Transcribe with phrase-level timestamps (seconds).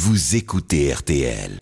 [0.00, 1.58] vous écoutez RTL.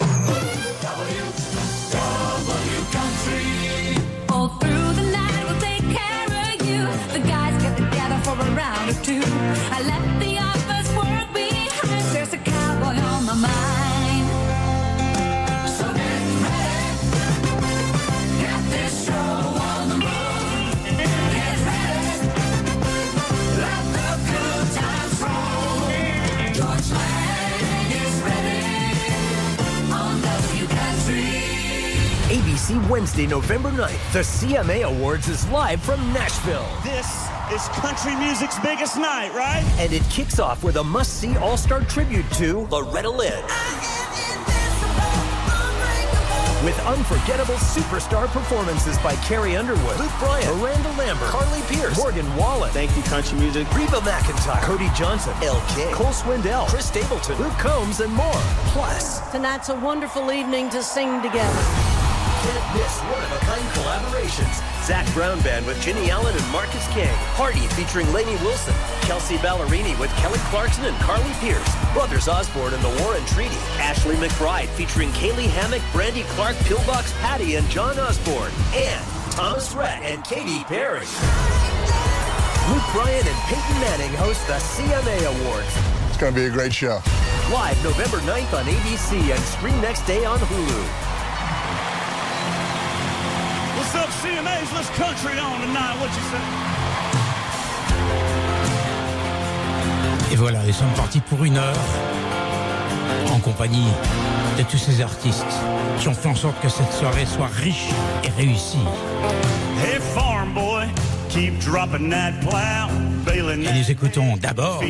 [32.89, 36.69] Wednesday, November 9th, the CMA Awards is live from Nashville.
[36.85, 39.65] This is country music's biggest night, right?
[39.79, 43.43] And it kicks off with a must see all star tribute to Loretta Lynn.
[46.65, 52.71] With unforgettable superstar performances by Carrie Underwood, Luke Bryan, Miranda Lambert, Carly Pierce, Morgan Wallen,
[52.71, 53.69] Thank you, country music.
[53.75, 58.41] Reba McIntyre, Cody Johnson, LK, Cole Swindell, Chris Stapleton, Luke Combs, and more.
[58.73, 61.86] Plus, Tonight's a wonderful evening to sing together.
[62.47, 64.87] Can't miss one-of-a-kind collaborations.
[64.87, 67.13] Zach Brown Band with Ginny Allen and Marcus King.
[67.35, 68.75] Party featuring Lainey Wilson.
[69.03, 71.67] Kelsey Ballerini with Kelly Clarkson and Carly Pierce.
[71.93, 73.59] Brothers Osborne and the Warren Treaty.
[73.83, 78.53] Ashley McBride featuring Kaylee Hammock, Brandy Clark, Pillbox Patty, and John Osborne.
[78.75, 81.07] And Thomas Rhett and Katy Perry.
[82.71, 85.75] Luke Bryan and Peyton Manning host the CMA Awards.
[86.09, 87.01] It's going to be a great show.
[87.53, 91.16] Live November 9th on ABC and stream next day on Hulu.
[94.67, 94.73] CMA's?
[94.75, 95.97] Let's country on tonight.
[96.01, 96.73] What you say?
[100.33, 101.75] Et voilà, nous sommes partis pour une heure
[103.33, 103.89] en compagnie
[104.59, 105.45] de tous ces artistes
[105.99, 107.91] qui ont fait en sorte que cette soirée soit riche
[108.25, 108.79] et réussie.
[109.83, 110.87] Hey, farm boy,
[111.29, 112.89] keep dropping that plow,
[113.25, 114.83] bailing Et nous écoutons d'abord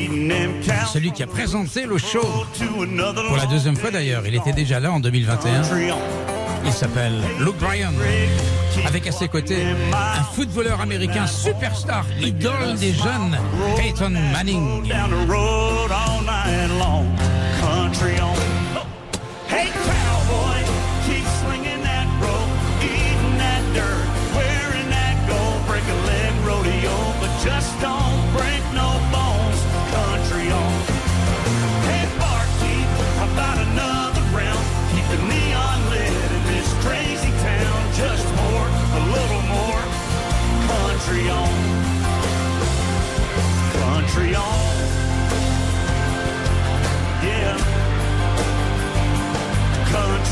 [0.92, 2.26] celui qui a présenté le show
[2.82, 4.26] another pour la deuxième fois d'ailleurs.
[4.26, 5.62] Il était déjà là en 2021.
[5.62, 6.66] country on.
[6.66, 7.92] Il s'appelle Luke Bryan.
[8.84, 13.38] Avec à ses côtés un footballeur américain superstar, idole des jeunes,
[13.76, 14.92] Peyton Manning.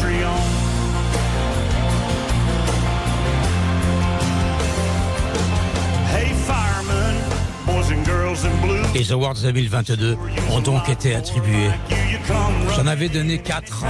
[0.05, 0.37] Country on.
[6.13, 7.17] Hey firemen,
[7.67, 8.83] boys and girls in blue.
[8.95, 10.17] Les Awards 2022
[10.51, 11.71] ont donc été attribués.
[12.77, 13.85] J'en avais donné 4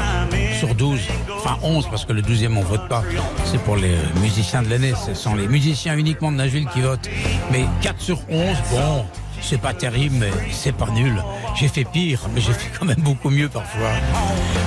[0.58, 1.00] sur 12,
[1.36, 3.02] enfin 11 parce que le 12e on vote pas.
[3.44, 7.08] C'est pour les musiciens de l'année, ce sont les musiciens uniquement de Nashville qui votent.
[7.50, 9.04] Mais 4 sur 11, bon,
[9.41, 11.22] c'est pas terrible, mais c'est pas nul.
[11.54, 13.91] J'ai fait pire, mais j'ai fait quand même beaucoup mieux parfois.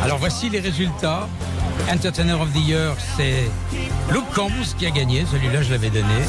[0.03, 1.27] Alors voici les résultats.
[1.91, 3.49] Entertainer of the Year, c'est
[4.11, 6.21] Luke Combs qui a gagné, celui-là je l'avais donné.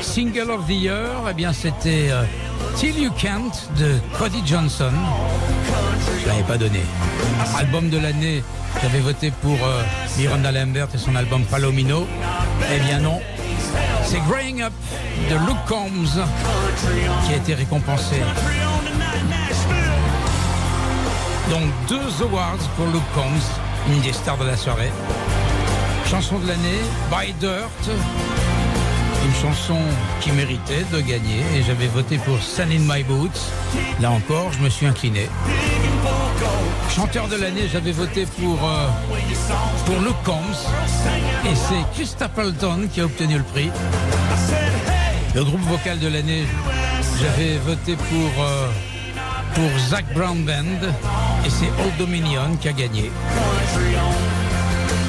[0.00, 2.24] Single of the Year, eh bien c'était euh,
[2.76, 4.92] Till You Can't de Cody Johnson.
[6.22, 6.80] Je l'avais pas donné.
[7.56, 8.42] Album de l'année,
[8.82, 9.82] j'avais voté pour euh,
[10.16, 12.06] Miranda Lambert et son album Palomino.
[12.74, 13.20] Eh bien non,
[14.04, 14.72] c'est Growing Up
[15.30, 16.24] de Luke Combs
[17.26, 18.16] qui a été récompensé.
[21.50, 24.90] Donc deux awards pour Luke Combs, une des stars de la soirée.
[26.06, 27.96] Chanson de l'année, By Dirt,
[29.24, 29.78] une chanson
[30.20, 33.40] qui méritait de gagner et j'avais voté pour Sun in My Boots.
[34.00, 35.28] Là encore, je me suis incliné.
[36.94, 38.88] Chanteur de l'année, j'avais voté pour, euh,
[39.86, 40.66] pour Luke Combs
[41.46, 42.14] et c'est Chris
[42.92, 43.70] qui a obtenu le prix.
[45.34, 46.44] Le groupe vocal de l'année,
[47.20, 48.68] j'avais voté pour, euh,
[49.54, 50.88] pour Zach Brown Band
[51.44, 53.10] et c'est Old Dominion qui a gagné.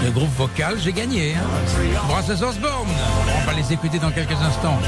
[0.03, 1.35] Le groupe vocal, j'ai gagné.
[1.35, 2.07] Hein.
[2.07, 2.87] Brothers Osborne,
[3.37, 4.79] on va les écouter dans quelques instants.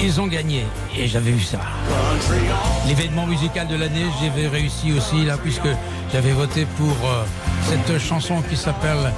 [0.00, 0.64] Ils ont gagné
[0.96, 1.58] et j'avais vu ça.
[2.86, 5.68] L'événement musical de l'année, j'avais réussi aussi là puisque
[6.12, 7.24] j'avais voté pour euh,
[7.68, 9.12] cette chanson qui s'appelle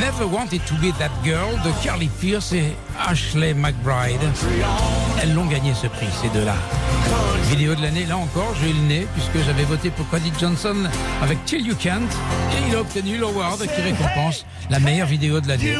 [0.00, 4.20] Never Wanted to Be That Girl de Carly Pierce et Ashley McBride.
[5.20, 6.54] Elles l'ont gagné ce prix, ces deux-là.
[7.50, 10.76] Vidéo de l'année, là encore, j'ai eu le nez puisque j'avais voté pour Cody Johnson
[11.22, 15.48] avec Till You Can't et il a obtenu l'award qui récompense la meilleure vidéo de
[15.48, 15.76] l'année.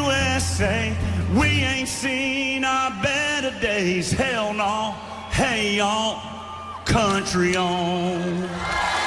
[5.35, 5.81] Hey
[6.85, 9.02] country on.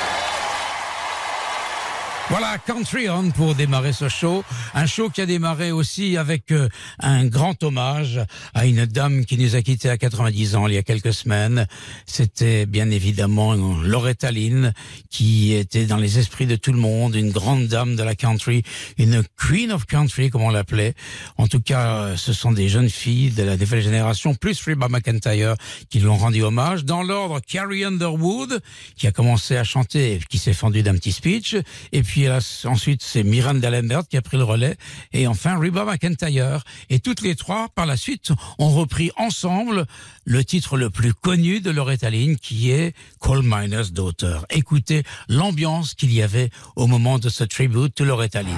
[2.30, 4.44] Voilà, Country On pour démarrer ce show.
[4.74, 6.68] Un show qui a démarré aussi avec euh,
[6.98, 8.19] un grand hommage
[8.56, 11.68] à une dame qui nous a quittés à 90 ans il y a quelques semaines.
[12.07, 14.74] C'était bien évidemment Loretta Lynn
[15.12, 18.63] qui était dans les esprits de tout le monde, une grande dame de la country,
[18.98, 20.95] une queen of country comme on l'appelait.
[21.38, 25.56] En tout cas, ce sont des jeunes filles de la nouvelle génération, plus Reba McIntyre,
[25.92, 26.86] qui lui ont rendu hommage.
[26.86, 28.62] Dans l'ordre, Carrie Underwood,
[28.95, 31.56] qui a commencé à chanter, qui s'est fendu d'un petit speech,
[31.92, 34.77] et puis puis ensuite c'est Miranda Lambert qui a pris le relais,
[35.13, 36.63] et enfin Reba McIntyre.
[36.89, 39.86] Et toutes les trois, par la suite, ont repris ensemble
[40.25, 44.39] le titre le plus connu de Loretta Lynn, qui est Coal Miner's Daughter.
[44.50, 48.56] Écoutez l'ambiance qu'il y avait au moment de ce tribute de Loretta Lynn.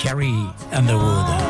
[0.00, 1.47] Carrie Underwood.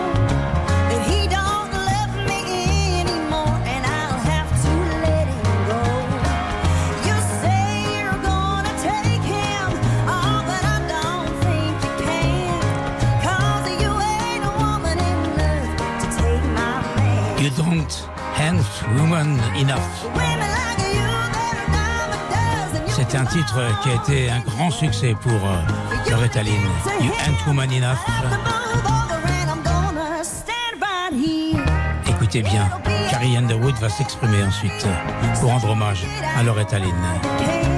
[18.96, 19.78] Woman Enough.
[22.88, 26.54] C'est un titre qui a été un grand succès pour euh, Loretta Lynn.
[27.00, 27.98] You Ain't Woman Enough.
[32.08, 32.68] Écoutez bien,
[33.10, 34.86] Carrie Underwood va s'exprimer ensuite
[35.40, 36.04] pour rendre hommage
[36.36, 37.77] à Loretta Lynn.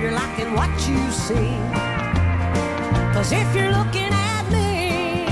[0.00, 1.52] you're liking what you see.
[3.14, 5.26] Cause if you're looking at me,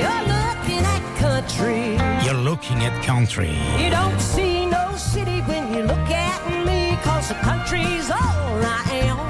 [0.00, 1.96] you're looking at country.
[2.26, 3.58] You're looking at country.
[3.82, 8.84] You don't see no city when you look at me, cause the country's all I
[9.04, 9.29] am.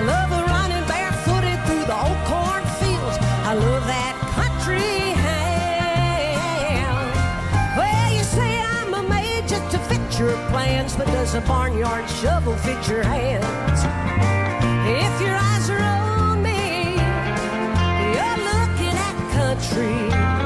[0.00, 3.18] I love running barefooted through the old cornfields.
[3.44, 5.12] I love that country.
[7.76, 12.56] Well, you say I'm a major to fit your plans, but does a barnyard shovel
[12.56, 13.80] fit your hands?
[14.88, 16.96] If your eyes are on me,
[18.16, 20.39] you're looking at country.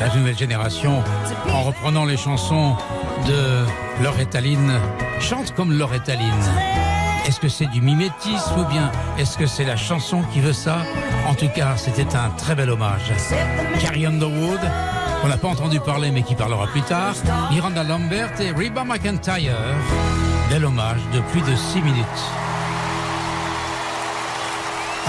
[0.00, 1.02] La nouvelle génération,
[1.52, 2.74] en reprenant les chansons
[3.28, 4.38] de Loretta
[5.20, 6.14] chante comme Loretta.
[7.26, 10.78] Est-ce que c'est du mimétisme ou bien est-ce que c'est la chanson qui veut ça?
[11.28, 13.12] En tout cas, c'était un très bel hommage.
[13.78, 14.60] Carrie Underwood,
[15.22, 17.14] on n'a pas entendu parler mais qui parlera plus tard,
[17.50, 19.54] Miranda Lambert et Reba McIntyre.
[20.48, 22.39] Bel hommage de plus de 6 minutes.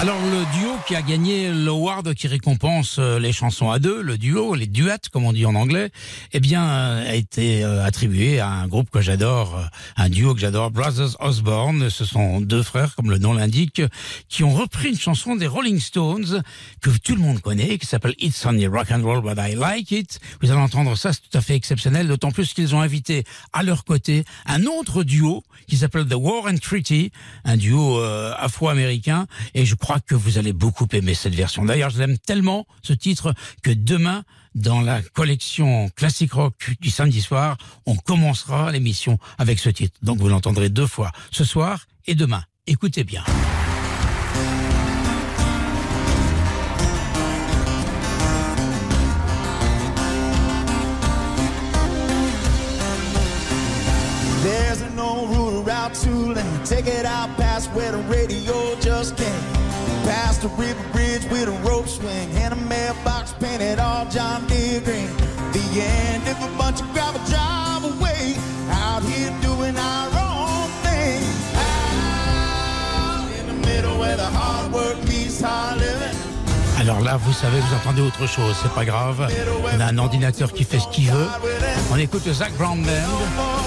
[0.02, 4.18] Alors le duo qui a gagné l'award qui récompense euh, les chansons à deux, le
[4.18, 5.92] duo, les duets comme on dit en anglais,
[6.32, 9.62] eh bien euh, a été euh, attribué à un groupe que j'adore,
[9.96, 11.88] un duo que j'adore, Brothers Osborne.
[11.88, 13.80] Ce sont deux frères, comme le nom l'indique,
[14.28, 16.42] qui ont repris une chanson des Rolling Stones
[16.80, 19.92] que tout le monde connaît, qui s'appelle It's Only Rock and Roll But I Like
[19.92, 20.18] It.
[20.40, 23.62] Vous allez entendre ça, c'est tout à fait exceptionnel, d'autant plus qu'ils ont invité à
[23.62, 27.12] leur côté un autre duo qui s'appelle The War and Treaty,
[27.44, 31.64] un duo euh, afro-américain, et je crois que vous allez beaucoup aimer cette version.
[31.64, 37.20] D'ailleurs, je l'aime tellement, ce titre, que demain, dans la collection classique rock du samedi
[37.20, 37.56] soir,
[37.86, 39.98] on commencera l'émission avec ce titre.
[40.02, 42.42] Donc vous l'entendrez deux fois, ce soir et demain.
[42.66, 43.24] Écoutez bien.
[54.42, 56.64] There's an old route Tulane.
[56.64, 58.31] Take it out past where the radio.
[60.42, 65.06] The river bridge with a rope swing and a mailbox painted all John Deere green.
[65.52, 68.34] The end of a bunch of gravel drive away.
[68.70, 71.22] Out here doing our own thing.
[71.54, 75.71] Out in the middle where the hard work meets hard.
[76.82, 79.28] Alors là, vous savez, vous entendez autre chose, c'est pas grave.
[79.72, 81.28] On a un ordinateur qui fait ce qu'il veut.
[81.92, 82.84] On écoute Zach Brown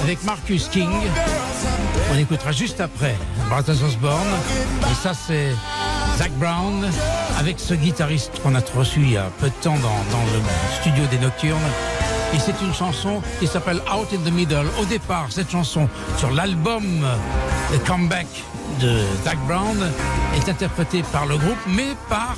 [0.03, 0.89] avec Marcus King.
[2.13, 3.15] On écoutera juste après
[3.47, 4.27] Brothers Osborne.
[4.91, 5.51] Et ça, c'est
[6.17, 6.85] Zach Brown
[7.39, 10.41] avec ce guitariste qu'on a reçu il y a peu de temps dans le
[10.81, 11.55] studio des Nocturnes.
[12.33, 14.65] Et c'est une chanson qui s'appelle Out in the Middle.
[14.81, 16.83] Au départ, cette chanson sur l'album
[17.71, 18.27] The Comeback
[18.79, 19.77] de Zach Brown
[20.35, 22.35] est interprétée par le groupe, mais par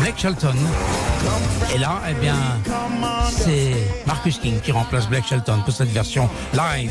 [0.00, 0.56] Blake Shelton.
[1.74, 2.36] Et là, eh bien,
[3.30, 3.74] c'est
[4.06, 6.90] Marcus King qui remplace Blake Shelton pour cette version live.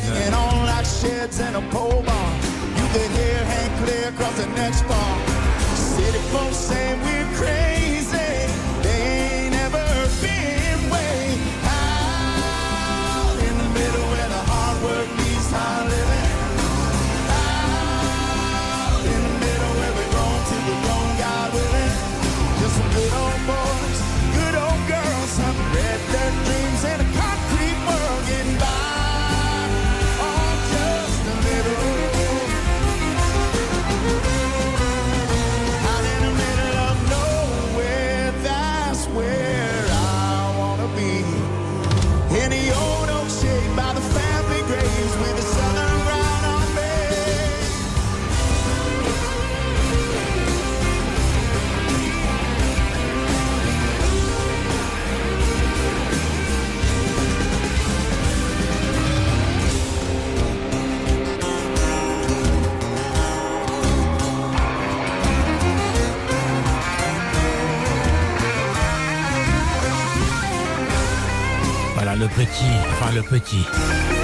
[73.19, 73.65] Le petit,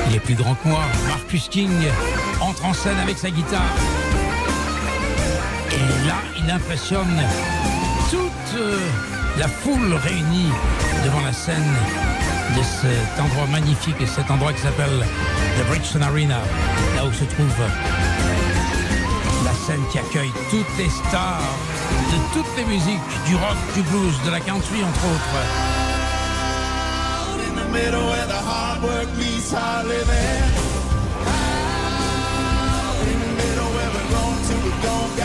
[0.07, 0.79] il est plus grand que moi.
[1.07, 1.69] Marcus King
[2.39, 3.75] entre en scène avec sa guitare.
[5.71, 7.21] Et là, il impressionne
[8.09, 8.79] toute euh,
[9.37, 10.49] la foule réunie
[11.03, 11.73] devant la scène
[12.55, 15.05] de cet endroit magnifique et cet endroit qui s'appelle
[15.57, 16.39] The Bridgestone Arena,
[16.95, 17.53] là où se trouve
[19.43, 21.41] la scène qui accueille toutes les stars
[22.11, 25.74] de toutes les musiques, du rock, du blues, de la country entre autres.
[27.75, 30.43] Middle where the hard work meets hard living.
[31.27, 35.24] Out in the middle where we're grown till we're gone,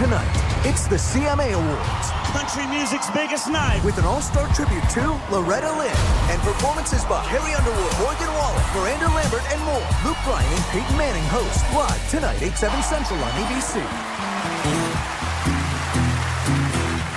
[0.00, 0.32] tonight.
[0.64, 3.84] It's the CMA Awards Country music's biggest night.
[3.84, 6.00] with an all-star tribute to Loretta Lynn
[6.32, 9.84] and performances by Harry Underwood, Morgan Wallen, Miranda Lambert, and more.
[10.06, 13.76] Luke Bryan and Peyton Manning host live tonight, 8, 7 Central on ABC.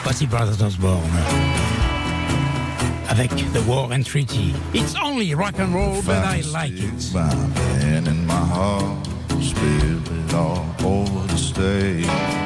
[0.04, 1.00] Voici Brothers Osborne.
[3.08, 4.54] Avec The War and Treaty.
[4.74, 7.14] It's only rock and roll, but I like it.
[7.14, 7.34] By
[7.80, 12.43] man in my heart, feel it all over the stage.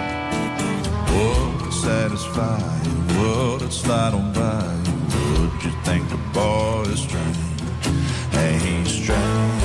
[1.17, 2.95] Would satisfy you?
[3.19, 4.95] Would it slide on by you?
[5.41, 7.37] Would you think the boy is strange?
[8.31, 9.63] He's strange.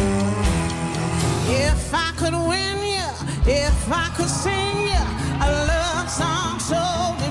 [1.68, 3.11] If I could win you,
[3.47, 5.04] if I could sing you
[5.47, 7.22] a love song so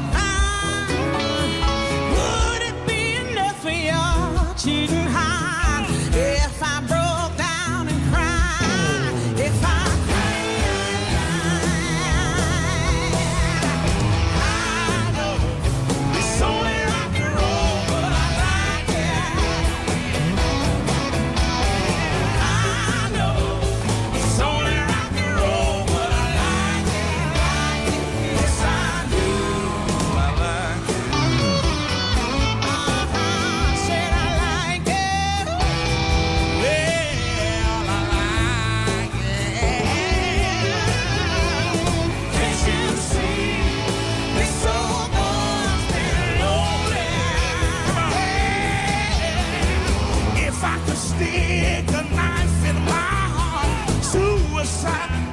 [54.82, 55.31] side.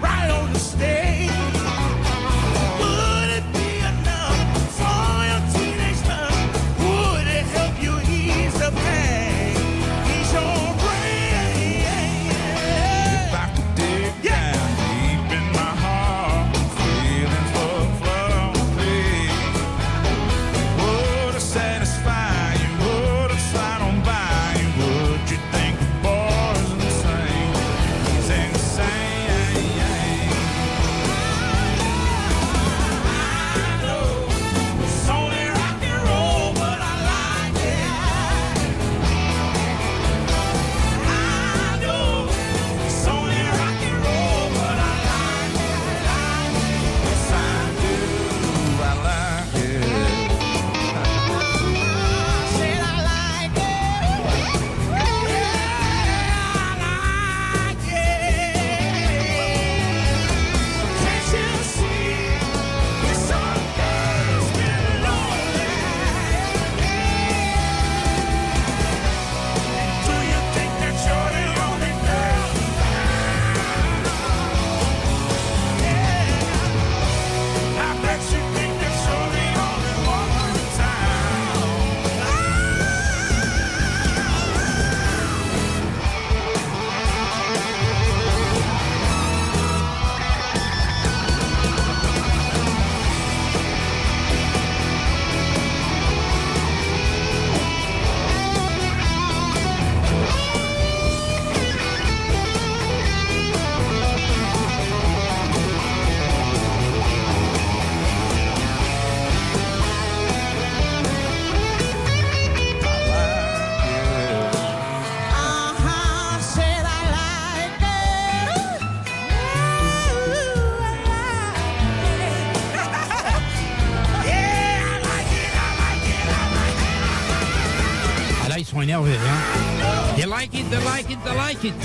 [131.49, 131.81] Like it.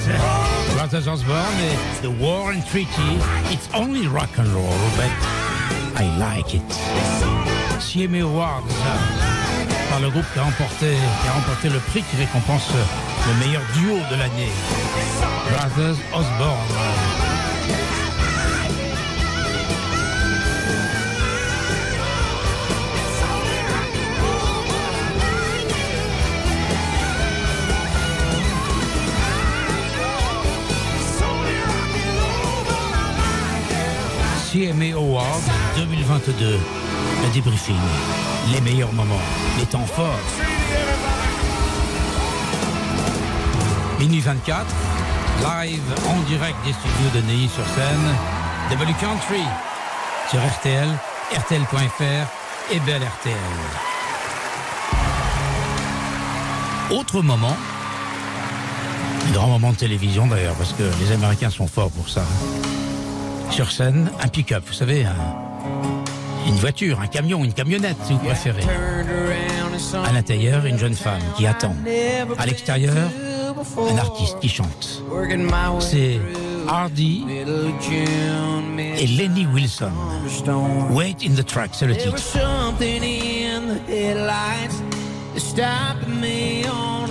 [0.76, 3.12] Brothers Osborne The War and Treaty.
[3.54, 5.12] It's only rock and roll, but
[5.96, 6.70] I like it.
[7.80, 8.68] CMA Awards
[9.90, 12.68] par le groupe qui a remporté, le prix qui récompense
[13.28, 14.52] le meilleur duo de l'année.
[15.50, 16.93] Brothers Osborne.
[34.54, 35.42] CMA Awards
[35.78, 36.60] 2022.
[37.24, 37.76] Le débriefing.
[38.54, 39.16] Les meilleurs moments.
[39.58, 40.06] Les temps forts.
[44.00, 44.68] Minuit 24.
[45.40, 48.16] Live en direct des studios de Neuilly-sur-Seine.
[48.70, 49.42] W Country.
[50.30, 50.90] Sur RTL,
[51.36, 53.36] RTL.fr et Belle RTL.
[56.92, 57.58] Autre moment.
[59.34, 62.22] Grand moment de télévision d'ailleurs, parce que les Américains sont forts pour ça.
[63.54, 65.14] Sur scène, un pick-up, vous savez, un-
[66.48, 68.64] une voiture, un camion, une camionnette si vous préférez.
[70.04, 71.76] À l'intérieur, une jeune femme qui attend.
[72.38, 72.94] À l'extérieur,
[73.78, 75.04] un artiste qui chante.
[75.80, 76.20] C'est
[76.68, 77.26] Hardy
[78.98, 79.92] et Lenny Wilson.
[80.92, 82.16] Wait in the track, c'est le titre.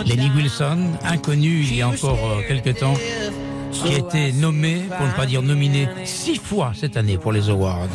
[0.05, 2.95] Lenny Wilson, inconnu il y a encore euh, quelques temps,
[3.73, 7.49] qui a été nommée, pour ne pas dire nominée, six fois cette année pour les
[7.49, 7.89] Awards.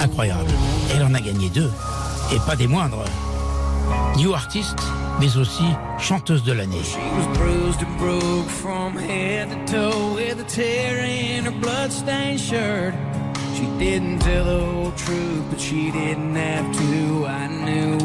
[0.00, 0.50] Incroyable.
[0.94, 1.70] Elle en a gagné deux,
[2.32, 3.04] et pas des moindres.
[4.16, 4.78] New Artist,
[5.20, 5.64] mais aussi
[5.98, 6.82] chanteuse de l'année.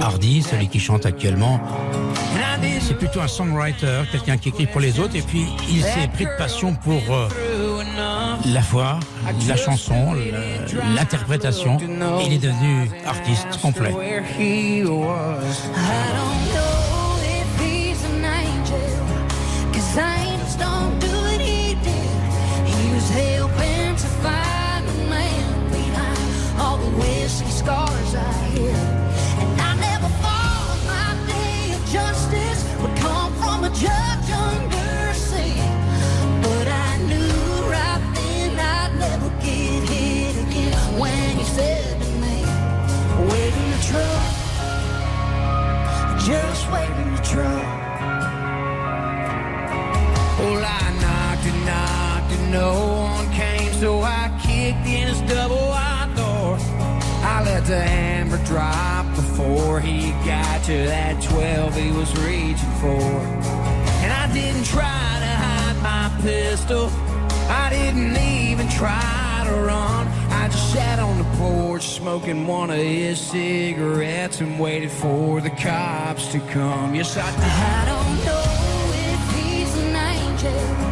[0.02, 1.60] Hardy, celui qui chante actuellement,
[2.82, 6.26] c'est plutôt un songwriter, quelqu'un qui écrit pour les autres, et puis il s'est pris
[6.26, 7.28] de passion pour euh,
[8.46, 9.00] la voix,
[9.48, 10.14] la chanson,
[10.96, 13.94] l'interprétation, et il est devenu artiste complet.
[27.64, 28.76] Scars I hid.
[29.42, 35.70] And I never thought my day of justice would come from a judge under sin.
[36.42, 37.38] But I knew
[37.76, 42.38] right then I'd never get hit again when he said to me,
[43.30, 44.26] wait in the truck.
[46.30, 47.61] Just wait in the truck.
[57.72, 63.02] The hammer drop before he got to that 12 he was reaching for.
[64.04, 64.82] And I didn't try
[65.24, 66.92] to hide my pistol.
[67.48, 70.06] I didn't even try to run.
[70.34, 75.52] I just sat on the porch smoking one of his cigarettes and waited for the
[75.52, 76.94] cops to come.
[76.94, 77.40] Yes, I did.
[77.42, 78.48] I don't know
[79.14, 80.91] if he's an angel,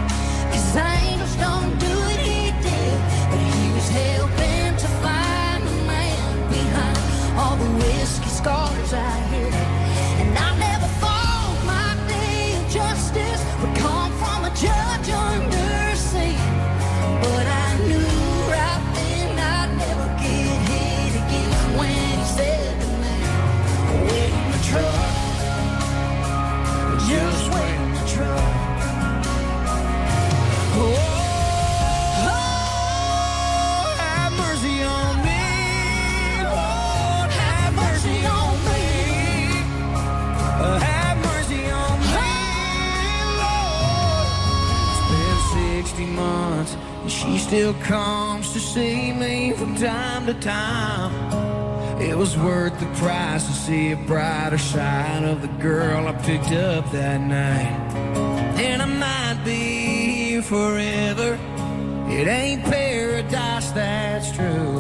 [47.30, 51.14] she still comes to see me from time to time.
[52.02, 56.52] It was worth the price to see a brighter side of the girl I picked
[56.52, 57.94] up that night.
[58.60, 61.38] And I might be here forever.
[62.10, 64.80] It ain't paradise, that's true.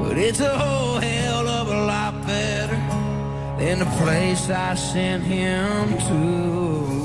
[0.00, 2.76] But it's a whole hell of a lot better
[3.58, 6.95] than the place I sent him to.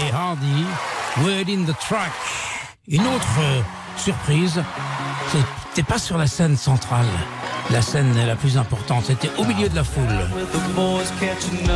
[0.00, 0.64] Et Hardy,
[1.22, 2.12] Word in the Track.
[2.88, 3.60] Une autre euh,
[3.96, 4.62] surprise,
[5.30, 7.06] c'était pas sur la scène centrale,
[7.70, 10.04] la scène la plus importante, c'était au milieu de la foule.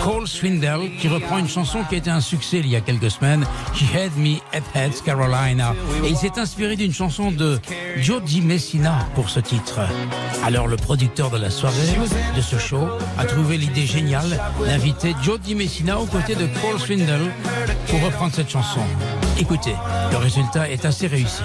[0.02, 3.10] Cole Swindell qui reprend une chanson qui a été un succès il y a quelques
[3.10, 5.74] semaines, She Had Me at Heads Carolina.
[6.04, 7.58] Et il s'est inspiré d'une chanson de
[7.96, 9.80] Joe Messina pour ce titre.
[10.44, 11.74] Alors le producteur de la soirée,
[12.36, 17.32] de ce show, a trouvé l'idée géniale d'inviter Joe Messina aux côtés de Cole Swindell
[17.88, 18.80] pour reprendre cette chanson.
[19.38, 19.74] Écoutez,
[20.10, 21.42] le résultat est assez réussi.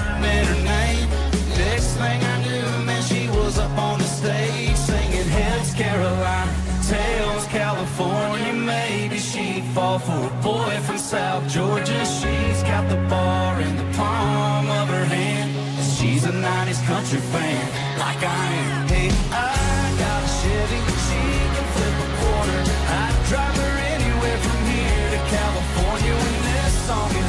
[9.74, 12.06] Fall for a boy from South Georgia.
[12.06, 15.50] She's got the bar in the palm of her hand.
[15.98, 17.66] She's a 90s country fan,
[17.98, 18.88] like I am.
[18.88, 21.22] Hey, I got a Chevy, she
[21.56, 22.60] can flip a quarter.
[23.02, 27.23] I'd drive her anywhere from here to California when this song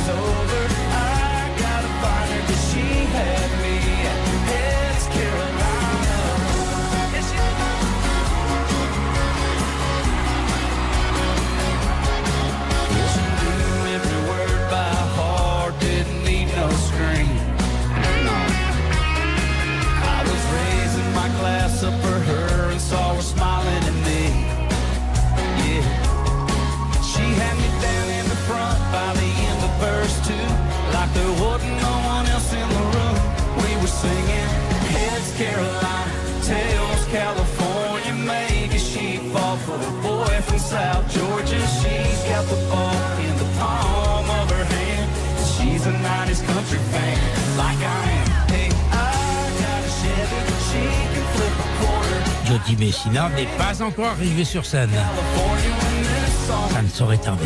[52.47, 54.90] Jody Messina n'est pas encore arrivé sur scène.
[56.73, 57.45] Ça ne saurait tarder.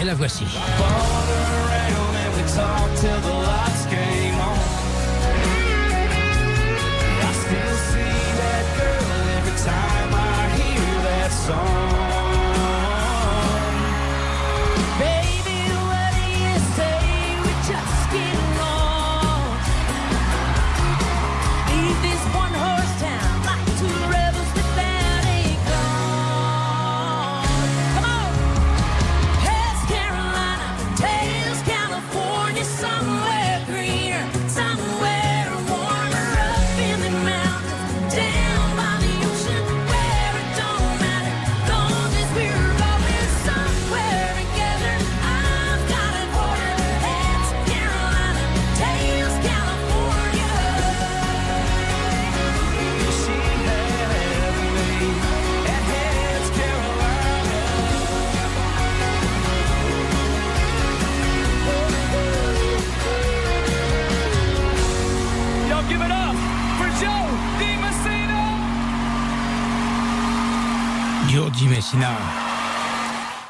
[0.00, 0.44] Et la voici.
[2.56, 4.58] talk till the lights came on.
[7.28, 12.05] I still see that girl every time I hear that song.
[71.28, 72.10] Giorgi Messina.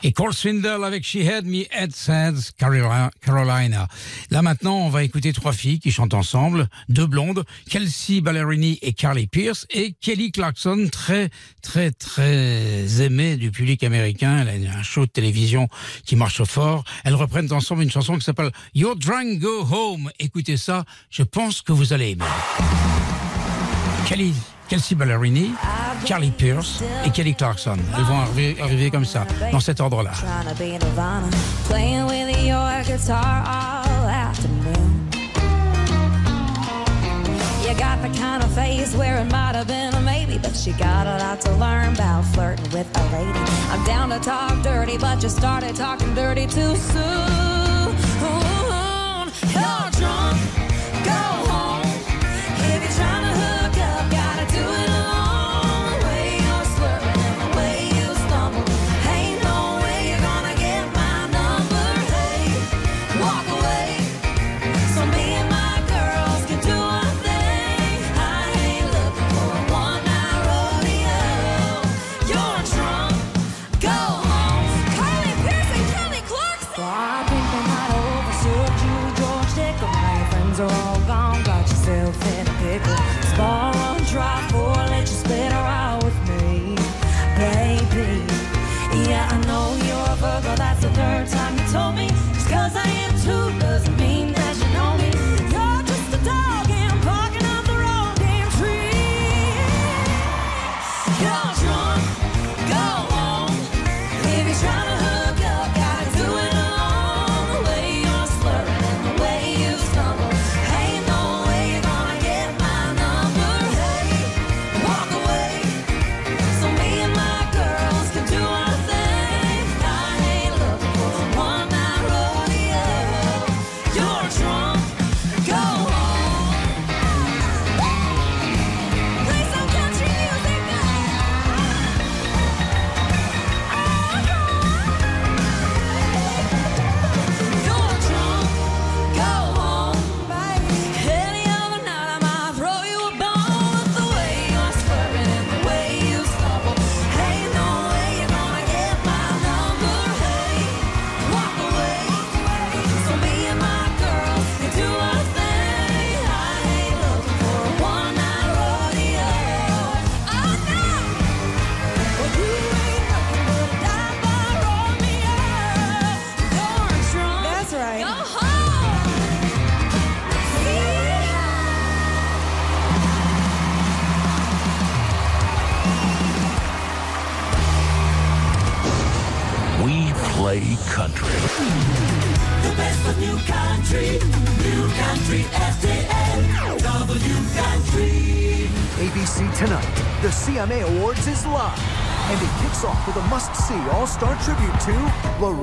[0.02, 3.88] Et Cole Swindle avec She Had Me Head Says Carolina.
[4.30, 8.92] Là maintenant, on va écouter trois filles qui chantent ensemble, deux blondes, Kelsey Ballerini et
[8.92, 11.30] Carly Pierce, et Kelly Clarkson, très,
[11.62, 14.46] très, très aimée du public américain.
[14.46, 15.68] Elle a un show de télévision
[16.04, 16.84] qui marche fort.
[17.04, 20.10] Elles reprennent ensemble une chanson qui s'appelle Your Drunk, Go Home.
[20.18, 22.24] Écoutez ça, je pense que vous allez aimer.
[24.06, 24.34] Kelly
[24.68, 27.76] Kelsey Ballerini, ah, Charlie Pierce et Kelly Clarkson.
[27.98, 30.12] Ils vont arri arriver, comme ça, dans cet ordre-là.
[37.66, 40.72] You got the kind of face where it might have been a maybe, but you
[40.74, 43.40] got a lot to learn about flirting with a lady.
[43.72, 47.96] I'm down to talk dirty, but you started talking dirty too soon.
[49.52, 50.38] You're drunk,
[51.04, 51.75] go home.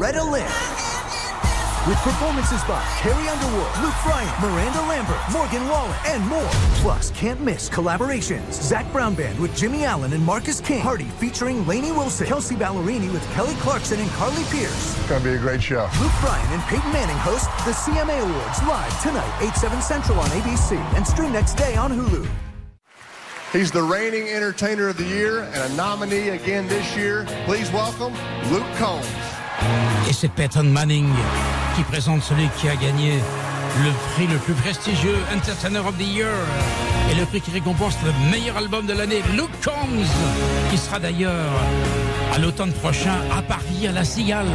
[0.04, 0.44] Loretta Lynn.
[1.88, 6.50] With performances by Carrie Underwood, Luke Bryan, Miranda Lambert, Morgan Wallen, and more.
[6.84, 8.52] Plus, can't miss collaborations.
[8.52, 10.82] Zach Brown Band with Jimmy Allen and Marcus King.
[10.82, 14.98] Party featuring Lainey Wilson, Kelsey Ballerini with Kelly Clarkson and Carly Pierce.
[14.98, 15.90] It's gonna be a great show.
[16.02, 20.30] Luke Bryan and Peyton Manning host the CMA Awards live tonight, 8, 7 central on
[20.32, 22.28] ABC and stream next day on Hulu.
[23.54, 27.26] He's the reigning entertainer of the year and a nominee again this year.
[27.46, 28.14] Please welcome
[28.52, 29.33] Luke Combs.
[30.10, 31.08] Et c'est Peyton Manning
[31.76, 33.20] qui présente celui qui a gagné
[33.84, 36.30] le prix le plus prestigieux, Entertainer of the Year,
[37.12, 40.06] et le prix qui récompense le meilleur album de l'année, Luke Combs,
[40.70, 41.50] qui sera d'ailleurs
[42.34, 44.48] à l'automne prochain à Paris, à la Cigale.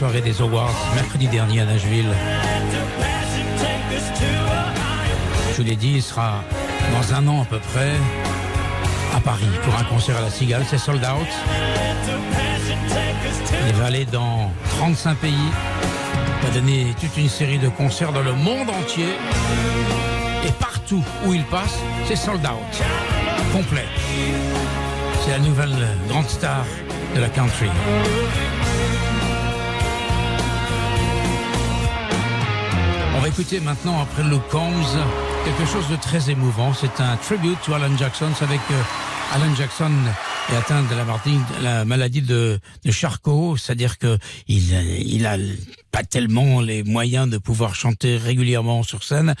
[0.00, 2.08] Soirée des Awards mercredi dernier à Nashville.
[5.50, 6.42] Je vous l'ai dit, il sera
[6.94, 7.92] dans un an à peu près
[9.14, 10.64] à Paris pour un concert à la Cigale.
[10.66, 11.28] C'est sold out.
[13.68, 15.34] Il va aller dans 35 pays.
[15.34, 19.18] Il va donner toute une série de concerts dans le monde entier.
[20.46, 22.82] Et partout où il passe, c'est sold out.
[23.52, 23.84] Complet.
[25.22, 25.76] C'est la nouvelle
[26.08, 26.64] grande star
[27.14, 27.68] de la country.
[33.20, 34.96] On va écouter maintenant, après Luke Combs,
[35.44, 36.72] quelque chose de très émouvant.
[36.72, 38.30] C'est un tribute to Alan Jackson.
[38.40, 38.60] Avec
[39.34, 39.92] Alan Jackson
[40.50, 42.58] est atteint de la maladie, la maladie de,
[42.88, 44.16] Charcot, c'est-à-dire que
[44.48, 44.72] il,
[45.04, 45.36] il a
[45.92, 49.34] pas tellement les moyens de pouvoir chanter régulièrement sur scène.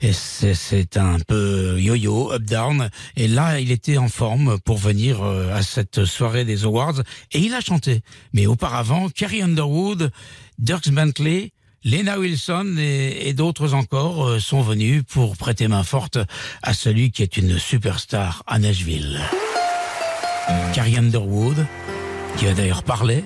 [0.00, 2.90] Et c'est, c'est un peu yo-yo, up-down.
[3.14, 7.00] Et là, il était en forme pour venir euh, à cette soirée des Awards.
[7.30, 8.02] Et il a chanté.
[8.32, 10.10] Mais auparavant, Carrie Underwood,
[10.58, 11.52] Dirks Bentley,
[11.82, 16.18] Lena Wilson et, d'autres encore euh, sont venus pour prêter main forte
[16.62, 19.18] à celui qui est une superstar à Nashville.
[20.74, 21.66] Carrie Underwood,
[22.36, 23.24] qui va d'ailleurs parler,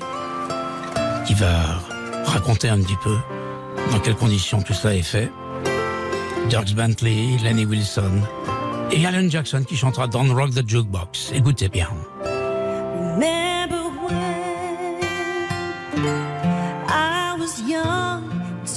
[1.26, 1.80] qui va
[2.26, 3.16] raconter un petit peu
[3.90, 5.32] dans quelles conditions tout cela est fait.
[6.48, 8.20] Dirks Bentley, Lenny Wilson
[8.92, 11.32] et Alan Jackson qui chantera Don't Rock the Jukebox.
[11.34, 11.88] Écoutez bien.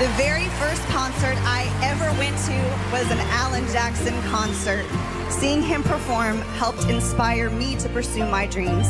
[0.00, 2.56] The very first concert I ever went to
[2.90, 4.86] was an Alan Jackson concert.
[5.28, 8.86] Seeing him perform helped inspire me to pursue my dreams.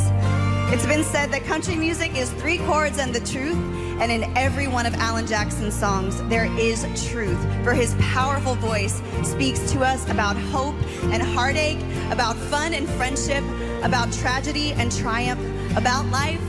[0.73, 3.59] It's been said that country music is three chords and the truth,
[4.01, 7.43] and in every one of Alan Jackson's songs, there is truth.
[7.65, 10.77] For his powerful voice speaks to us about hope
[11.13, 11.81] and heartache,
[12.13, 13.43] about fun and friendship,
[13.83, 15.41] about tragedy and triumph,
[15.77, 16.41] about life,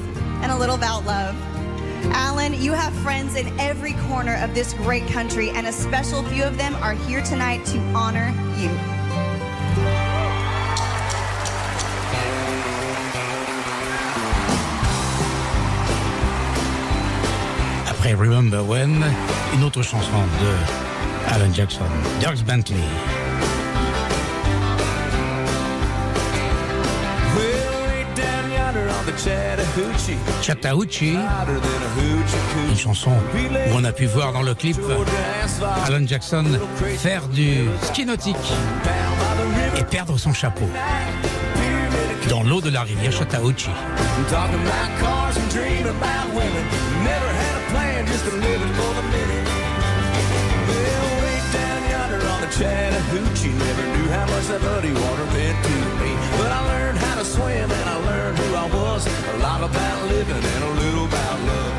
[0.44, 1.36] and a little about love.
[2.14, 6.44] Alan, you have friends in every corner of this great country, and a special few
[6.44, 8.70] of them are here tonight to honor you.
[17.88, 19.04] Après Remember When,
[19.54, 21.86] une autre chanson de Alan Jackson,
[22.20, 23.11] Dirks Bentley.
[30.42, 31.18] Chattahoochee.
[32.70, 34.78] Une chanson où on a pu voir dans le clip.
[35.86, 36.46] Alan Jackson
[36.98, 38.36] faire du ski nautique
[39.78, 40.70] et perdre son chapeau.
[42.30, 43.72] Dans l'eau de la rivière Chattahoochee.
[53.42, 56.21] Never knew how much that muddy water meant to me.
[56.38, 59.08] But I learned how to swim and I learned who I was.
[59.08, 61.78] A lot about living and a little about love.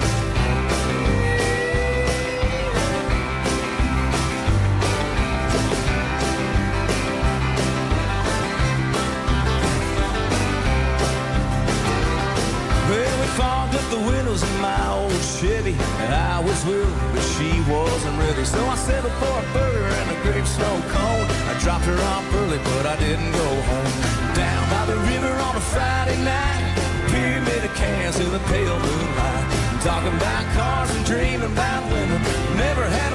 [12.89, 15.75] Well, we fogged up the windows in my old Chevy,
[16.05, 18.45] and I was willing, she wasn't ready.
[18.45, 21.27] So I settled for a burger and a grape snow cone.
[21.49, 23.93] I dropped her off early, but I didn't go home.
[24.35, 26.63] Down by the river on a Friday night,
[27.09, 29.47] pyramid of cans in the pale moonlight.
[29.83, 32.21] Talking about cars and dreaming about women.
[32.57, 33.12] Never had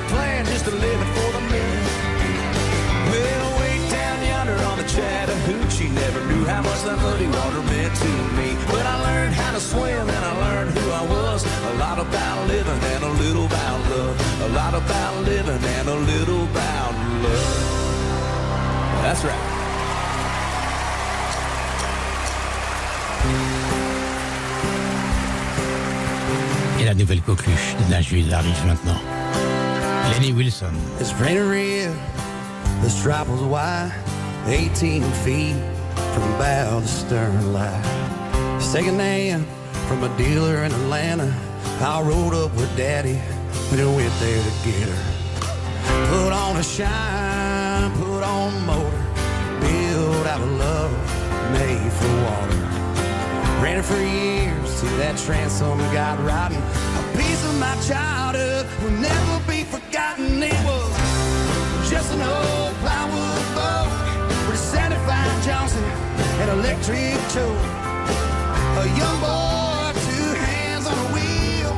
[19.17, 19.57] That's right.
[26.79, 28.99] Et la nouvelle coqueluche de Nashville arrive maintenant.
[30.11, 30.71] Lenny Wilson.
[30.99, 31.91] It's raining red,
[32.83, 33.91] the stripe was white,
[34.45, 35.55] 18 feet
[36.13, 37.81] from bow to stern light.
[38.59, 39.47] Second hand
[39.87, 41.33] from a dealer in Atlanta.
[41.81, 43.19] I rode up with Daddy,
[43.71, 45.17] we went there to get her.
[46.09, 48.76] Put on a shine, put on a motor, build
[50.27, 50.91] out of love,
[51.53, 52.59] made for water.
[53.63, 56.59] Ran it for years till that transom got rotten.
[56.99, 60.43] A piece of my childhood will never be forgotten.
[60.43, 60.91] It was
[61.89, 63.91] just an old plywood boat
[64.51, 65.83] with a 75 Johnson
[66.43, 67.63] and electric choke.
[68.83, 71.71] A young boy, two hands on a wheel.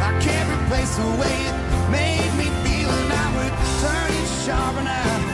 [0.00, 1.56] I can't replace the way it
[1.92, 3.54] made me feel, and I would
[3.84, 5.25] turn it sharp and I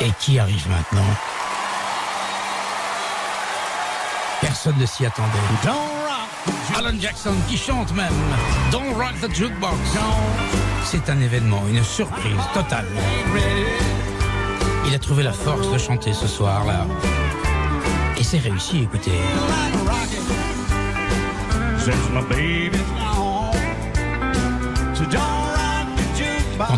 [0.00, 1.04] Et qui arrive maintenant
[4.40, 5.28] Personne ne s'y attendait.
[6.76, 8.12] Alan Jackson qui chante même
[8.72, 9.76] Don't Rock the Jukebox.
[10.84, 12.86] C'est un événement, une surprise totale.
[14.86, 16.86] Il a trouvé la force de chanter ce soir-là.
[18.18, 19.12] Et c'est réussi, écoutez.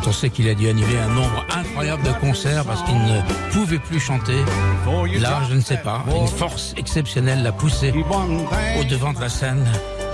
[0.04, 3.20] On sait qu'il a dû annuler un nombre incroyable de concerts parce qu'il ne
[3.52, 4.36] pouvait plus chanter,
[5.20, 9.64] là, je ne sais pas, une force exceptionnelle l'a poussé au devant de la scène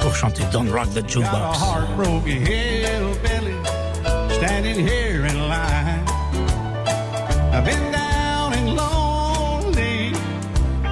[0.01, 1.59] pour chanter Don't Rock the Jukebox.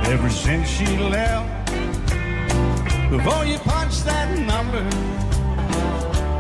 [0.09, 1.66] ever since she left.
[3.11, 4.86] Before you punch that number,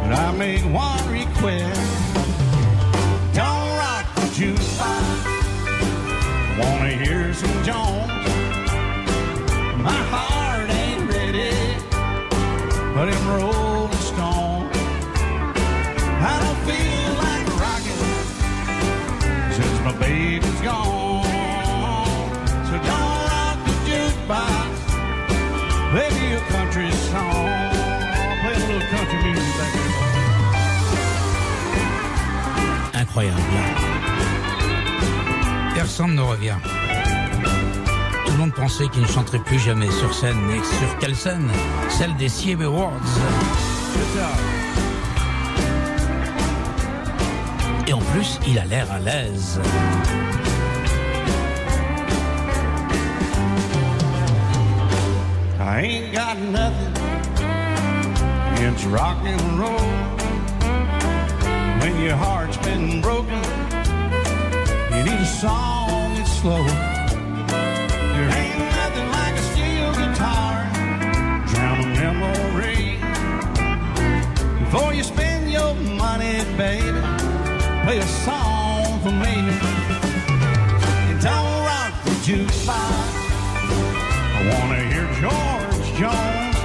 [0.08, 2.05] I one request.
[4.36, 5.24] Jukebox.
[6.58, 8.12] Wanna hear some Jones?
[9.80, 11.56] My heart ain't ready
[12.94, 14.68] but him Rolling Stone.
[16.20, 18.04] I don't feel like rocking
[19.56, 21.24] since my baby's gone.
[22.68, 24.70] So don't rock the jukebox,
[25.96, 27.72] a country song.
[28.42, 29.72] Play a little country music back.
[33.00, 33.75] Incroyable.
[35.98, 36.56] Personne ne revient.
[38.26, 40.36] Tout le monde pensait qu'il ne chanterait plus jamais sur scène.
[40.50, 41.48] Et sur quelle scène?
[41.88, 43.00] Celle des CMA Awards.
[47.86, 49.58] Et en plus, il a l'air à l'aise.
[55.58, 56.92] I ain't got nothing
[58.54, 59.80] against rock and roll.
[61.80, 63.45] When your heart's been broken,
[64.96, 66.64] you need a song that's slow.
[68.14, 70.54] There ain't nothing like a steel guitar,
[71.50, 72.98] drown a memory.
[74.60, 77.00] Before you spend your money, baby,
[77.84, 79.36] play a song for me.
[81.10, 83.08] And don't rock the jukebox.
[84.36, 86.56] I wanna hear George Jones.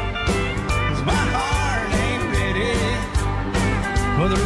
[0.87, 2.75] 'cause my heart ain't ready
[4.15, 4.39] for the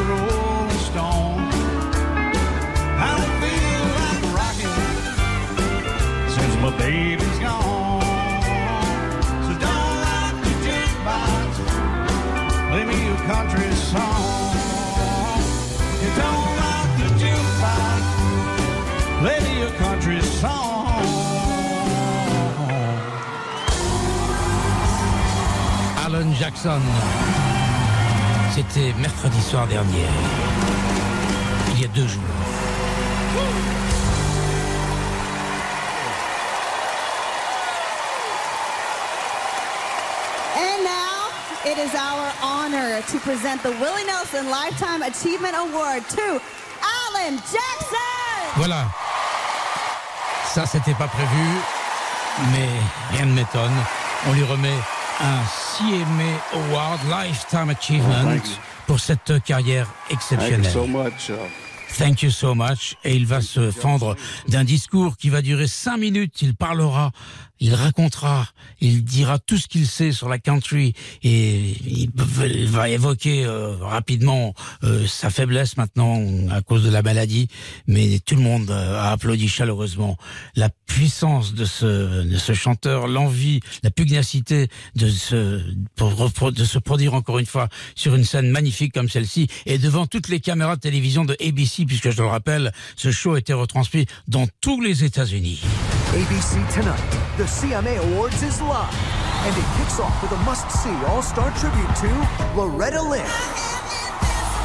[26.40, 26.82] Jackson.
[28.54, 30.06] C'était mercredi soir dernier.
[31.72, 32.22] Il y a deux jours.
[40.58, 41.30] And now
[41.66, 46.42] it is our honor to present the Willie Nelson Lifetime Achievement Award to
[46.82, 48.56] Alan Jackson.
[48.58, 48.86] Voilà.
[50.54, 51.46] Ça, c'était pas prévu,
[52.52, 52.70] mais
[53.18, 53.76] rien ne m'étonne.
[54.28, 54.74] On lui remet
[55.20, 55.42] un
[55.78, 58.54] CMA Award Lifetime Achievement Thank you.
[58.88, 60.72] pour cette carrière Thank you exceptionnelle.
[60.72, 61.30] so much.
[61.30, 61.34] Uh,
[61.98, 62.98] Thank you so much.
[63.06, 64.16] Et il va se fendre
[64.50, 66.42] d'un discours qui va durer cinq minutes.
[66.42, 67.12] Il parlera,
[67.60, 68.48] il racontera,
[68.82, 70.94] il dira tout ce qu'il sait sur la country
[71.24, 74.54] et il va évoquer euh, rapidement
[74.84, 77.48] euh, sa faiblesse maintenant à cause de la maladie.
[77.88, 80.18] Mais tout le monde euh, a applaudi chaleureusement
[80.56, 87.14] la puissance de ce, de ce chanteur, l'envie, la pugnacité de se, de se produire
[87.14, 90.82] encore une fois sur une scène magnifique comme celle-ci et devant toutes les caméras de
[90.82, 95.04] télévision de ABC, puisque je le rappelle, ce show a été retransmis dans tous les
[95.04, 95.62] États-Unis.
[96.14, 98.94] ABC tonight, the CMA Awards is live,
[99.44, 103.26] and it kicks off with a must-see all-star tribute to Loretta Lynn.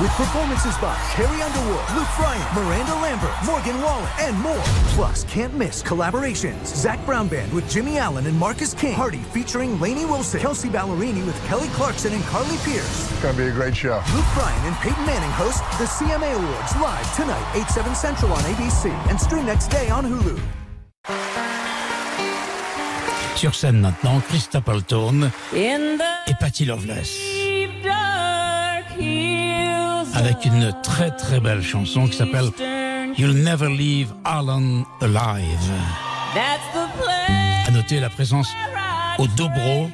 [0.00, 4.62] With performances by Carrie Underwood, Luke Bryan, Miranda Lambert, Morgan Wallen, and more.
[4.94, 6.64] Plus, can't miss collaborations.
[6.64, 8.94] Zach Brown Band with Jimmy Allen and Marcus King.
[8.94, 10.40] Hardy featuring Lainey Wilson.
[10.40, 13.10] Kelsey Ballerini with Kelly Clarkson and Carly Pierce.
[13.10, 14.02] It's going to be a great show.
[14.14, 18.40] Luke Bryan and Peyton Manning host the CMA Awards live tonight, 8, 7 Central on
[18.44, 20.59] ABC, and stream next day on Hulu.
[23.40, 24.20] Sur scène maintenant,
[25.54, 27.18] In the et Patty Loveless.
[30.14, 32.50] Avec une très très belle chanson qui s'appelle
[33.16, 35.70] You'll Never Leave Alan Alive.
[36.34, 38.48] That's the place À noter la présence
[39.18, 39.90] au dobro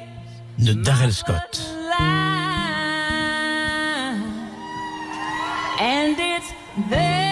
[0.59, 1.61] de Darrell Scott.
[5.79, 6.53] And it's
[6.89, 7.27] there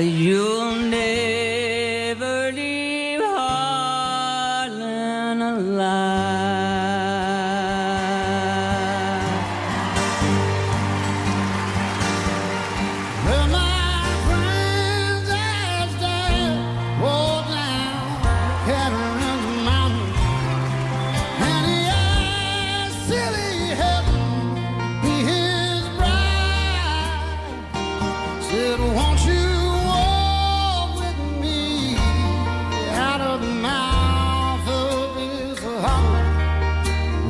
[0.00, 1.37] you'll never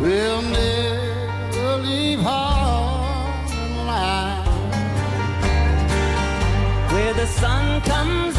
[0.00, 4.46] We'll never leave Harlan alive.
[6.92, 8.37] where the sun comes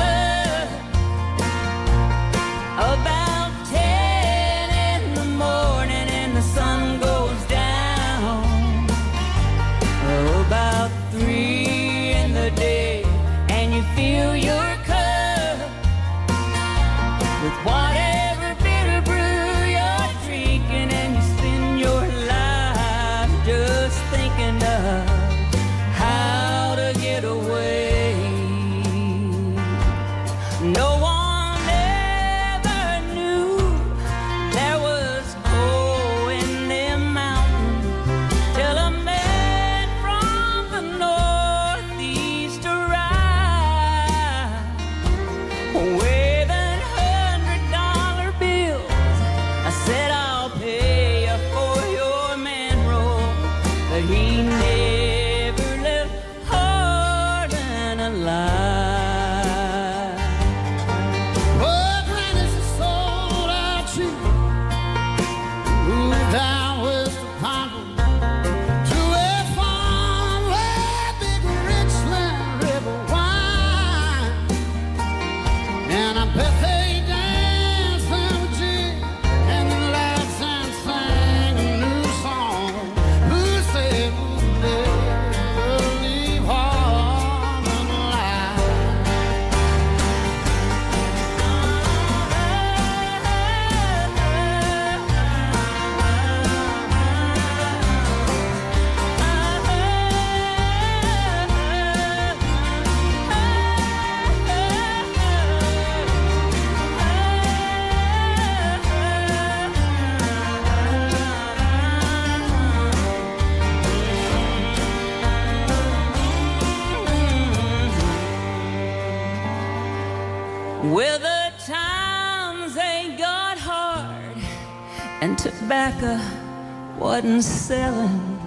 [126.97, 128.39] wasn't selling,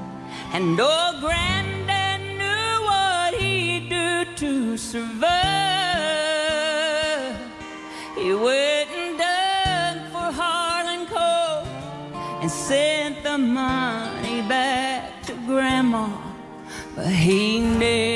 [0.53, 5.33] and oh, old Granddad knew what he'd do to survive.
[8.17, 11.67] He went and dug for Harlan Coal
[12.41, 16.09] and sent the money back to Grandma,
[16.95, 18.12] but he never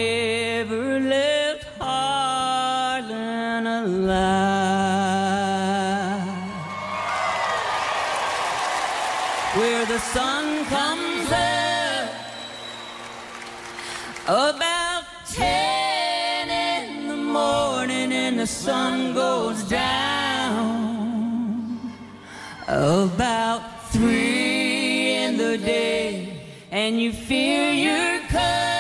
[26.99, 28.77] you feel your cup?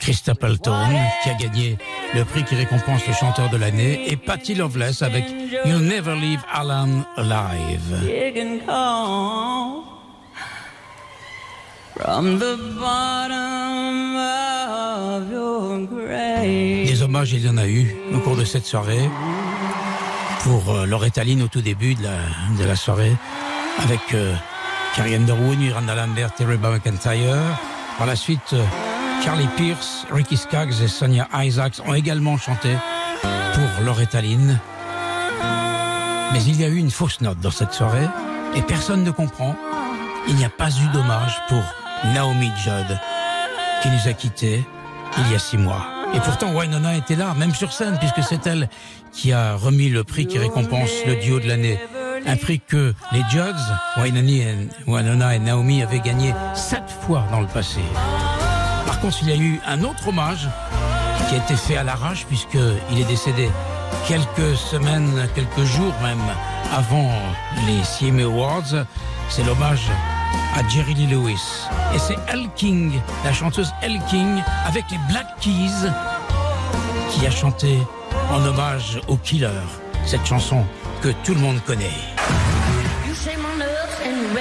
[0.00, 0.88] Chris Stapleton,
[1.22, 1.76] qui a gagné
[2.14, 5.24] le prix qui récompense le chanteur de l'année, et Patty Loveless avec
[5.64, 8.06] You'll Never Leave Alan Alive.
[8.06, 9.84] big and calm
[11.94, 16.86] from the bottom of your grave.
[16.86, 19.10] Des hommages, il y en a eu au cours de cette soirée.
[20.44, 22.16] Pour euh, Loretta Lynn au tout début de la,
[22.58, 23.12] de la soirée,
[23.82, 24.34] avec euh,
[24.94, 27.36] Carrie Underwood, Miranda Lambert et Rebecca McIntyre.
[27.98, 28.64] Par la suite, euh,
[29.24, 32.76] Charlie Pierce, Ricky Skaggs et Sonia Isaacs ont également chanté
[33.54, 34.58] pour Loretta Lynn.
[36.32, 38.08] Mais il y a eu une fausse note dans cette soirée
[38.54, 39.56] et personne ne comprend.
[40.28, 41.62] Il n'y a pas eu d'hommage pour
[42.12, 42.98] Naomi Judd,
[43.82, 44.64] qui nous a quittés
[45.18, 45.86] il y a six mois.
[46.14, 48.68] Et pourtant, Wynonna était là, même sur scène, puisque c'est elle
[49.12, 51.78] qui a remis le prix qui récompense le duo de l'année.
[52.26, 53.54] Un prix que les Judds,
[53.96, 57.80] Wainani et, et Naomi avaient gagné sept fois dans le passé.
[58.86, 60.48] Par contre, il y a eu un autre hommage
[61.28, 63.48] qui a été fait à l'arrache puisqu'il est décédé
[64.06, 66.22] quelques semaines, quelques jours même
[66.76, 67.10] avant
[67.66, 68.86] les CMA Awards.
[69.28, 69.88] C'est l'hommage
[70.56, 71.66] à Jerry Lee Lewis.
[71.94, 75.90] Et c'est Elle King, la chanteuse Elle King, avec les Black Keys,
[77.10, 77.78] qui a chanté
[78.30, 79.48] en hommage au killer.
[80.06, 80.64] Cette chanson
[81.00, 82.00] que tout le monde connaît.
[83.06, 84.38] You say my nerves and you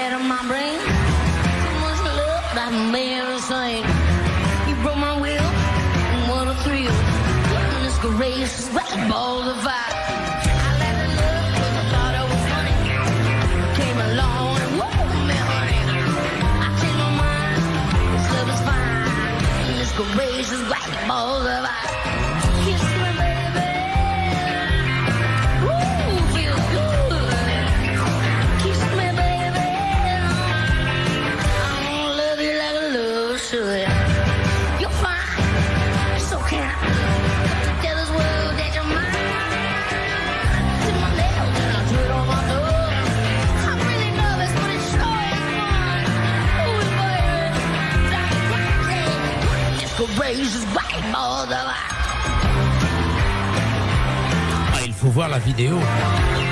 [54.76, 55.80] Ah, il faut voir la vidéo.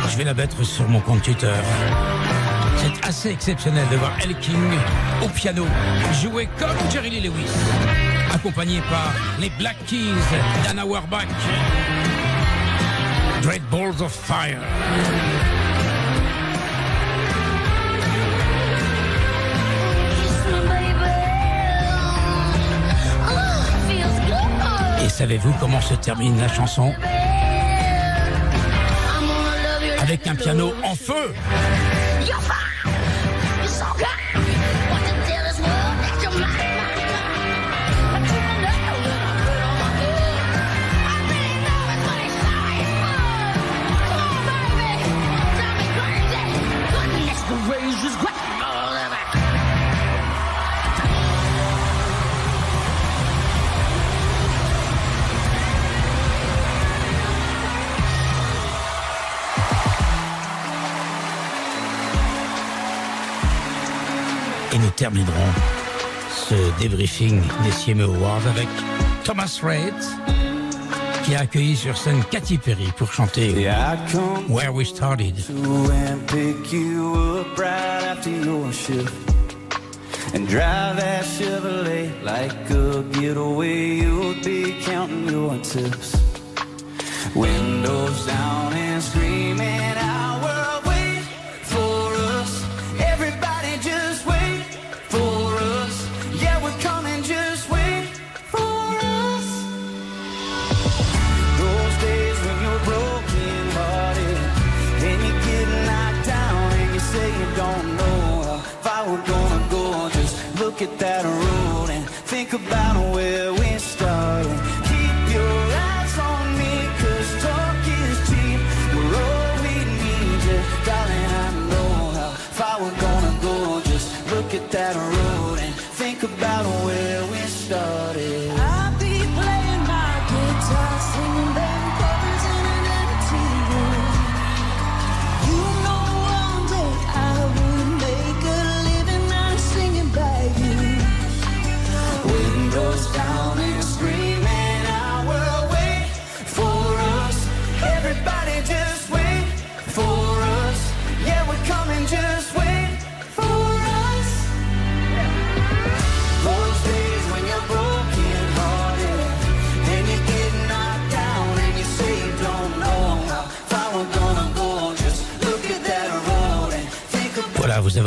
[0.10, 1.54] Je vais la mettre sur mon compte Twitter.
[2.78, 4.72] C'est assez exceptionnel de voir Elle King
[5.24, 5.66] au piano
[6.24, 7.52] jouer comme Jerry Lee Lewis,
[8.34, 10.16] accompagné par les Black Keys,
[10.64, 11.28] Dana Warbach,
[13.44, 14.60] Dread Balls of Fire.
[25.16, 26.94] Savez-vous comment se termine la chanson?
[30.02, 31.34] Avec un piano en feu
[64.96, 65.54] terminerons
[66.30, 68.68] ce débriefing des CMA Awards avec
[69.24, 69.94] Thomas Rhett
[71.24, 73.68] qui a accueilli sur scène Katy Perry pour chanter
[74.48, 75.36] Where We Started.
[80.36, 83.96] and drive that Chevrolet like a getaway.
[84.02, 86.18] You'll be counting your tips,
[87.34, 89.95] windows down and screaming
[112.56, 113.45] about where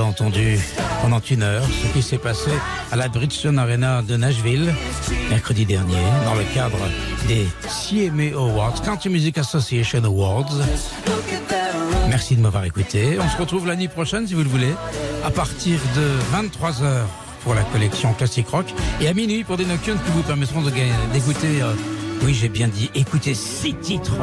[0.02, 0.58] entendu
[1.02, 2.50] pendant une heure ce qui s'est passé
[2.92, 4.72] à la Bridgestone Arena de Nashville
[5.30, 6.78] mercredi dernier dans le cadre
[7.26, 10.52] des CMA Awards, Country Music Association Awards.
[12.08, 13.18] Merci de m'avoir écouté.
[13.20, 14.74] On se retrouve l'année prochaine si vous le voulez,
[15.24, 17.02] à partir de 23h
[17.42, 18.66] pour la collection Classic Rock
[19.00, 21.74] et à minuit pour des nocturnes qui vous permettront d'écouter, euh,
[22.24, 24.18] oui j'ai bien dit, écouter six titres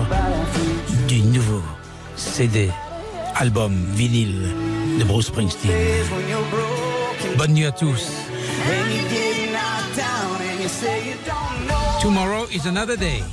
[1.08, 1.62] du nouveau
[2.16, 2.70] CD,
[3.36, 4.54] album vinyle
[4.98, 5.72] de Bruce Springsteen.
[6.12, 8.10] when you're broken Bonne nuit à tous.
[8.66, 12.00] and you get knocked down and you say you don't know.
[12.02, 13.22] Tomorrow is another day.